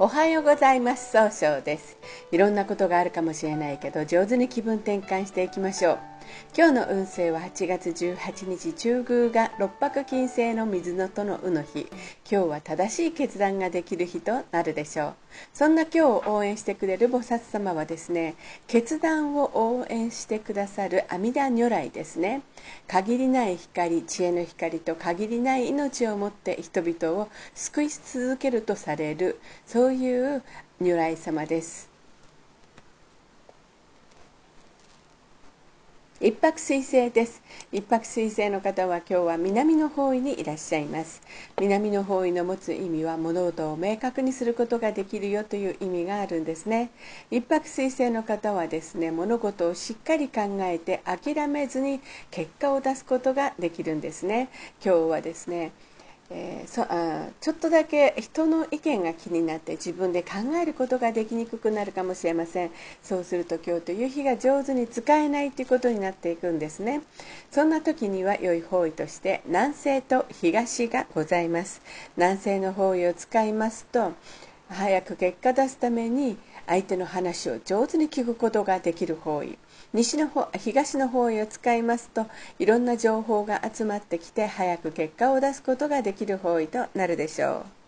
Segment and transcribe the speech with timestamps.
[0.00, 1.10] おはようございます。
[1.10, 1.98] 総称です。
[2.30, 5.98] いろんなことがあるかもしれないけど上手に気分転換していきましょう。
[6.56, 11.86] 今日の運勢は8月18日中宮が六白金星の水のとのうの日。
[12.30, 15.14] 今日は正しい決断ができる日となるでしょう。
[15.52, 18.34] そんな今日を応援してくれる菩薩様はですね
[18.66, 22.42] 決断を応援してくださる阿弥陀如来ですね。
[22.86, 30.42] 限りない光知恵の光と限りない命をもって人々を救い続けるとされるそういう
[30.80, 31.97] 如来様です。
[36.20, 37.40] 一泊水星です。
[37.70, 41.22] 一泊水星の方は今日は南の方位にいらっしゃいます。
[41.60, 46.90] 南の方位の持つ意味は物事を明確にすることができるよという意味があるんですね。
[47.30, 52.00] 一泊水星の方はですね物事をしっかり考えて諦めずに
[52.32, 54.48] 結果を出すことができるんですね。
[54.84, 55.70] 今日はですね
[56.30, 62.70] えー、そあちょっとだけ人の意見が気になって自分で考えることができにくくなるかもしれません。
[63.02, 67.00] そうすると今日という日が上手に使えないということになっていくんですね。
[67.50, 71.80] そんな時には良い方位として南西と東がございます。
[72.16, 74.12] 南西の方位を使いますと
[74.68, 79.56] 早く結果出すために相手の話を上手に聞くことができる方位。
[79.92, 82.26] 西の方東の方位を使いますと
[82.58, 87.87] いろんな情報が集まってきて早く結果を出すことができる方位となるでしょう。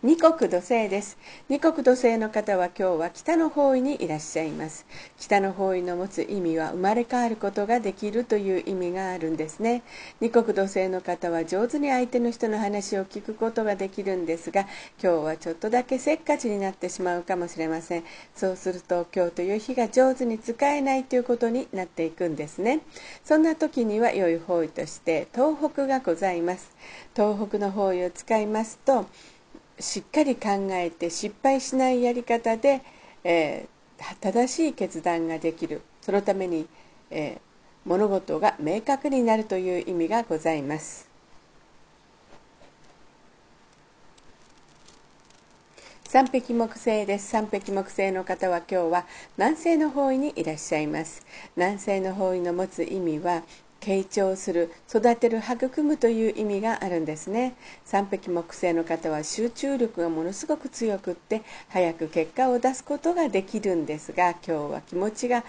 [0.00, 1.18] 二国土星です。
[1.48, 4.86] 二国土星の方は今日は北の方位にいらっしゃいます。
[5.18, 9.82] 北の方位の持つ意味は生まれ変わることができるという意味があるんですね。
[10.20, 14.68] 二国土星の方は上手に相手の人の話を聞くことができるんですが
[15.02, 18.04] 今日はちょっとだけせっかちになってしまうかもしれません。
[18.36, 22.82] そうすると今日という日が上手に使えないということになっていくんですね。
[23.24, 26.70] そんな時には良い方位として東北がございます。
[27.16, 29.06] 東北の方位を使いますと
[29.80, 32.82] しっかり考えて失敗しないやり方で、
[33.24, 35.82] えー、正しい決断ができる。
[36.00, 36.66] そのために、
[37.10, 41.08] えー、物事が明確になるという意味がございます。
[46.08, 47.28] 三匹木星です。
[47.28, 49.06] 三匹木星の方は今日は
[49.36, 51.22] 南西の方位にいらっしゃいます。
[51.54, 53.42] 南西の方位の持つ意味は
[53.80, 57.54] 傾聴する育てる育むという意味があるんですね。
[57.84, 65.44] 三匹木星の方は集中力がものすごく強くって早く結果を出すことができるんですが今日は気持ちが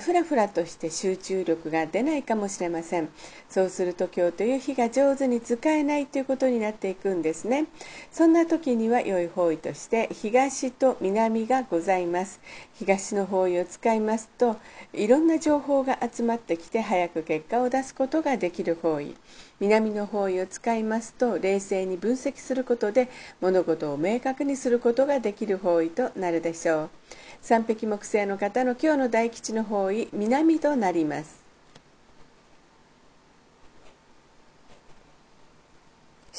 [0.00, 3.08] ふらふらとして集中力が出ないかもしれません。
[3.48, 7.66] そうすると今日という日が上手に使えないということになっていくんですね。
[8.12, 12.40] そんな時には良い方位として東と南がございます。
[12.78, 14.56] 東の方位を使いますと
[14.92, 19.14] いろんな情報が集まってきて早く結果出すことができる方位。
[19.60, 23.08] 南の方位を使いますと冷静に分析することで
[23.40, 26.90] 物事を明確にすることができる方位となるでしょう。
[27.40, 31.47] 三匹木星の方の今日の大吉の方位南となります。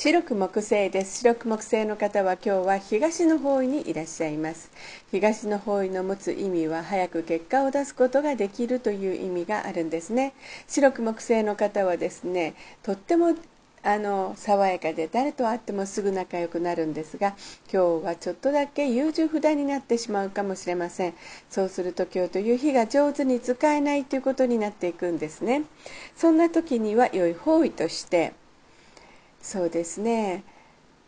[0.01, 1.17] 白く木星です。
[1.17, 4.71] 白く木星の方は今日は東の方位にいらっしゃいます。
[5.11, 10.31] 東の方位の持つ意味は早く結果を出すことができるという意味があるんですね。
[10.69, 13.35] 白く木星の方はですねとっても
[13.83, 17.35] あの爽やかで誰と会ってもすぐ仲良くなるんですが
[17.69, 21.13] 今日はちょっとだけ優柔不断になってしまうかもしれません。
[21.49, 25.63] そうすると今日という日が上手に使えないということになっていくんですね。
[26.15, 28.31] そんな時には良い方位として
[29.41, 30.43] そうですね。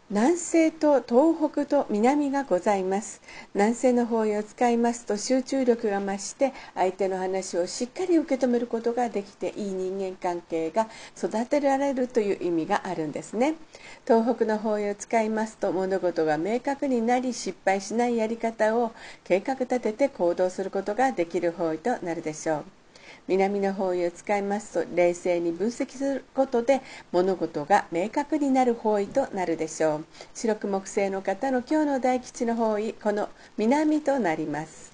[0.09, 3.21] 南西と東北と南がございます。
[3.53, 13.55] 南西の方位を使いますと集中力が増して相手の話をしっかり受け止めることができていい人間関係が育てられるという意味があるんですね。
[14.05, 18.91] 東北の方位を使いますと物事が明確になり失敗しないやり方を
[19.23, 22.80] 計画立てて行動することができる方位となるでしょう。
[23.27, 26.81] 南の方位を使いますと冷静に分析することで
[27.11, 30.05] 物事が明確になる方位となるでしょう。
[30.33, 34.91] 白く木星の方の今日の大吉の方位この南となります。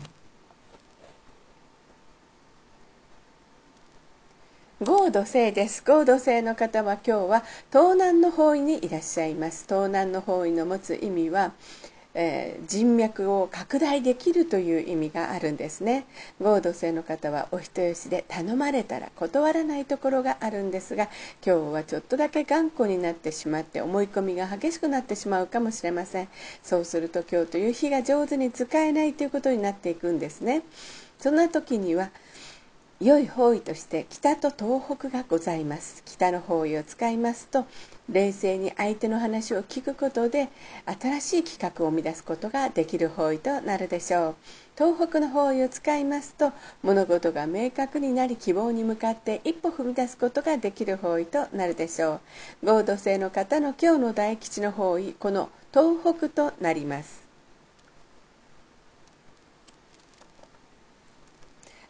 [4.80, 5.84] 合土星です。
[5.84, 9.66] 合土星の方は今日は東南の方位にいらっしゃいます。
[9.68, 11.54] 東南の方位の持つ意味は
[12.19, 16.08] えー、人脈を拡大できるという意味があるんですね。
[16.42, 21.10] 合同性の方はお人よしで頼まれたら断らないところがあるんですが
[21.46, 26.28] 今日はちょっとだけ頑固になってしまって思い込みが激しくなってしまうかもしれません。
[26.64, 30.64] そうすると今日という日が上手に使えないということになっていくんですね。
[31.19, 32.10] そんな時には
[33.00, 36.02] 良い方位として北と東北がございます。
[36.04, 37.66] 北の方位を使いますと
[38.10, 40.50] 冷静に相手の話を聞くことで
[41.00, 44.36] 新しい企画を生み出すことができる方位となるでしょう。
[44.76, 52.20] 東北の方位を使いますと物事が明確になり希望に向かって一歩踏み出すことができる方位となるでしょ
[52.64, 52.66] う。
[52.66, 57.27] 合同性の方の今日の大吉の方位この東北となります。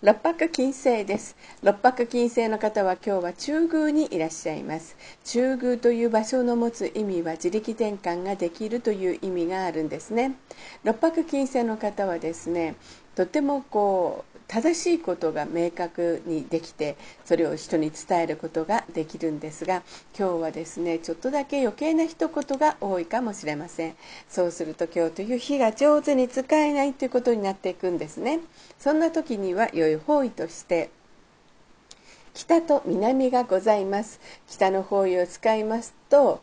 [0.03, 1.35] 六白金星です。
[1.63, 4.95] 六白金星の方は今日は中宮にいらっしゃいます。
[5.23, 10.35] 中宮という場所の持つ意味は自力転換ができるという意味があるんですね。
[10.83, 12.75] 六白金星の方はですね
[13.15, 16.95] とてもこう正しいことが明確にできて
[17.25, 19.83] それを人に伝えることができるんですが
[20.17, 23.95] 今日はですねちょっとだけ余計な一言が多いかもしれません。
[24.29, 28.39] そうすると今日という日が上手に使えないということになっていくんですね。
[28.79, 30.89] そんな時には良い方位として
[32.37, 34.19] 北と南がございます。
[34.47, 36.39] 北の方位を使いますと、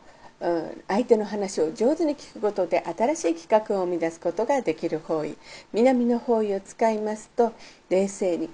[0.89, 5.37] 相手の話を上手に聞くことで新しい企画を生み出すことができる方位
[5.73, 7.53] 南の方位を使いますと
[7.89, 8.51] 冷静に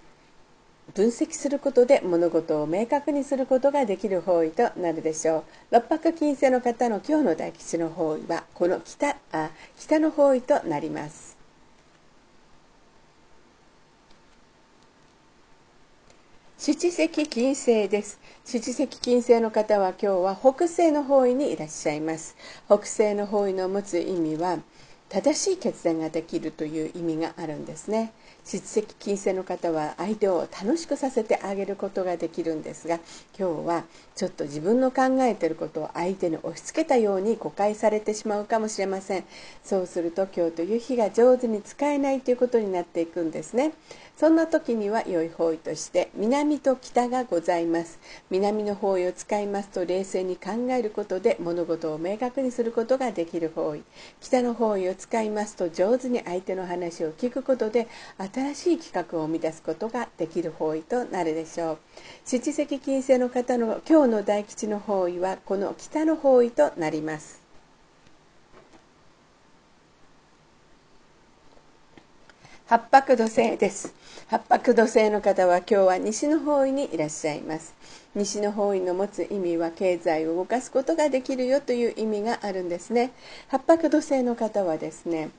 [0.95, 5.39] 分析することで物事を明確にすることができる方位となるでしょ
[5.71, 5.75] う。
[5.75, 11.40] 六白金星の方の今日の大吉の方位はこの北あ北の方位となります。
[16.63, 22.37] 七石金星です七石金星の方は今日は北西の方位にいらっしゃいます
[22.67, 24.59] 北西の方位の持つ意味は
[25.09, 28.13] 正しい決断ができるという意味があるんですね
[28.45, 33.01] 七石金星の方は相手を楽しくさせてあげることができるんですが
[33.39, 33.85] 今日は
[34.17, 39.25] ちょっと自分の考えてることを相手に押し付けたように誤解されてしまうかもしれません。
[39.65, 43.73] そうすると今日という日が上手に使えないということになっていくんですね。
[44.17, 47.99] そんな時には良い方位として南と北がございます。
[48.29, 53.83] 南の方位を使いますと冷静に考えることで物事を明確にすることができる方位。
[54.21, 57.89] 北の方位を使いますと上手に相手の話を聞くことで
[58.33, 61.79] 新しい企画を生み出すことができる方位となるでしょう。
[62.25, 67.41] 七石金星の方の今日の大吉の方位はこの北の方位となります。
[72.67, 73.93] 八白土星です。
[74.29, 77.75] 八白土星の方は今日は西の方位にいらっしゃいます。
[78.15, 83.11] 西の方位の持つ意味は経済を動かすことができるよという意味があるんですね。
[83.49, 85.31] 八白土星の方はですね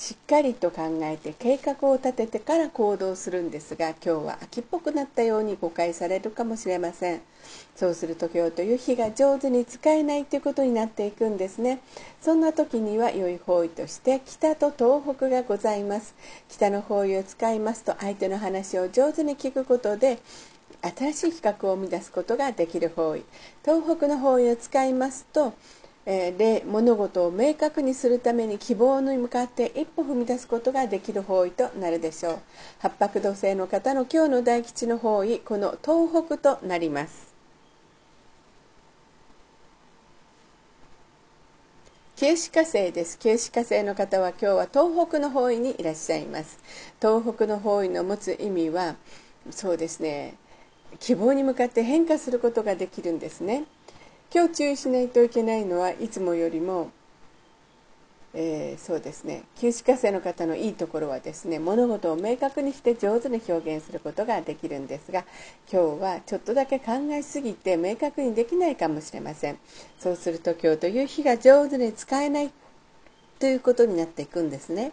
[0.00, 7.20] しっかりと考えて計画を立ててから行動するんですが今日は秋っぽくなったように誤解されるかもしれません。
[7.76, 11.80] そうすると今日という日が上手に使えないということになっていくんですね。
[12.22, 16.14] そんな時には良い方位として北と東北がございます。
[16.48, 20.18] 北の方位を使いますと相手の話を上手に聞くことで
[20.80, 23.24] 新しい企画を生み出すことができる方位。
[23.66, 25.52] 東北の方位を使いますと
[26.06, 32.38] で物事を明確にするために希望に向かって一歩踏み出すことができる方位となるでしょう。
[32.80, 37.30] 八白土星の方の今日の大吉の方位この東北となります。
[42.16, 43.18] 九死火星です。
[43.18, 46.58] 九死火星の方は今日は東北の方位にいらっしゃいます。
[47.00, 48.96] 東北の方位の持つ意味は
[49.50, 50.34] そうですね。
[50.98, 53.64] 希望に向かって変化することができるんですね。
[54.32, 56.92] 今日注意しないといけないのはいつもよりも、
[58.32, 65.24] えー、そうですね九死火星の方のいいところはですね物事を明確にして上手に表現することができるんですが
[65.70, 69.58] 今日はちょっとだけ考えすぎて明確にできないかもしれません
[69.98, 72.52] そうすると今日という日が上手に使えない
[73.40, 74.92] ということになっていくんですね。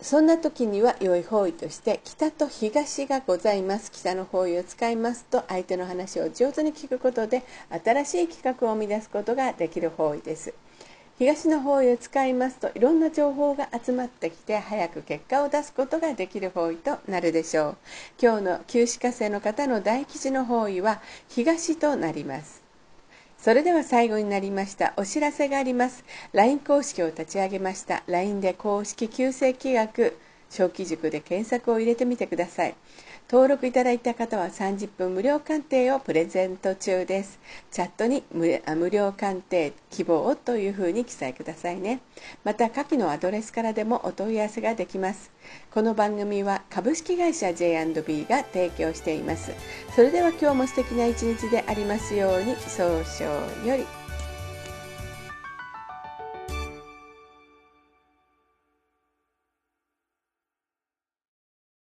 [0.00, 3.90] そんな時には良い方位として北と東がございます。
[3.90, 7.42] 北の方位を使いますと相手の話を上手に聞くことで
[7.84, 10.52] 新しい企画を生み出すことができる方位です。
[11.16, 17.76] 東の方位を使いますといろんな情報が集まってきて早く結果を出すことができる方位となるでしょう。
[18.20, 22.63] 今日の旧歯科生の方の大吉の方位は東となります。
[23.44, 26.02] それでは最後になりましたお知らせがあります。
[26.32, 28.02] LINE 公式を立ち上げました。
[28.06, 30.16] LINE で公式旧正規学
[30.48, 32.74] 小規塾で検索を入れてみてください。
[33.30, 37.40] 登録いただいた方は30分無料鑑定をプレゼント中です。
[37.70, 42.00] チャットに無料鑑定希望というふうに記載くださいね。
[42.44, 45.30] また下記のアドレスからでもお問い合わせができます。
[45.72, 49.52] この番組は株式会社 J&B が提供しています。
[49.96, 54.03] それでは今日も素敵な一日でありますように早々より。